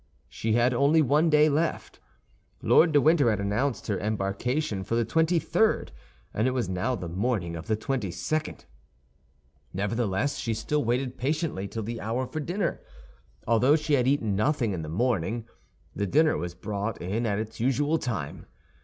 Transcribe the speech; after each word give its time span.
She 0.29 0.53
had 0.53 0.73
only 0.73 1.03
one 1.03 1.29
day 1.29 1.47
left. 1.47 1.99
Lord 2.63 2.91
de 2.91 2.99
Winter 2.99 3.29
had 3.29 3.39
announced 3.39 3.85
her 3.85 3.99
embarkation 3.99 4.83
for 4.83 4.95
the 4.95 5.05
twenty 5.05 5.37
third, 5.37 5.91
and 6.33 6.47
it 6.47 6.55
was 6.55 6.67
now 6.67 6.95
the 6.95 7.07
morning 7.07 7.55
of 7.55 7.67
the 7.67 7.75
twenty 7.75 8.09
second. 8.09 8.65
Nevertheless 9.73 10.39
she 10.39 10.55
still 10.55 10.83
waited 10.83 11.19
patiently 11.19 11.67
till 11.67 11.83
the 11.83 12.01
hour 12.01 12.25
for 12.25 12.39
dinner. 12.39 12.81
Although 13.45 13.75
she 13.75 13.93
had 13.93 14.07
eaten 14.07 14.35
nothing 14.35 14.73
in 14.73 14.81
the 14.81 14.89
morning, 14.89 15.45
the 15.95 16.07
dinner 16.07 16.35
was 16.35 16.55
brought 16.55 16.99
in 16.99 17.27
at 17.27 17.37
its 17.37 17.59
usual 17.59 17.99
time. 17.99 18.47